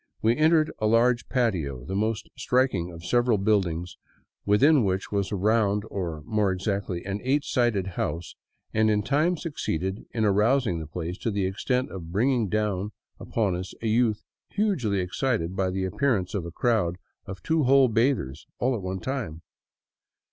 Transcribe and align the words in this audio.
We 0.23 0.35
entered 0.35 0.71
a 0.79 0.87
large 0.87 1.29
patio, 1.29 1.85
the 1.85 1.93
most 1.93 2.27
striking 2.35 2.91
of 2.91 3.05
several 3.05 3.37
build 3.37 3.67
ings 3.67 3.97
within 4.47 4.83
which 4.83 5.11
was 5.11 5.31
a 5.31 5.35
round, 5.35 5.83
or, 5.91 6.23
more 6.25 6.51
exactly, 6.51 7.05
an 7.05 7.19
eight 7.23 7.43
sided 7.43 7.85
house, 7.85 8.33
and 8.73 8.89
in 8.89 9.03
time 9.03 9.37
succeeded 9.37 10.05
in 10.09 10.25
arousing 10.25 10.79
the 10.79 10.87
place 10.87 11.19
to 11.19 11.29
the 11.29 11.45
extent 11.45 11.91
of 11.91 12.11
bringing 12.11 12.49
down 12.49 12.93
upon 13.19 13.55
us 13.55 13.75
a 13.83 13.87
youth 13.87 14.23
hugely 14.49 15.01
excited 15.01 15.51
at 15.59 15.71
the 15.73 15.85
appearance 15.85 16.33
of 16.33 16.45
a 16.47 16.51
crowd 16.51 16.95
of 17.27 17.43
two 17.43 17.65
whole 17.65 17.87
bathers 17.87 18.47
all 18.57 18.73
at 18.73 18.81
one 18.81 19.01
time. 19.01 19.43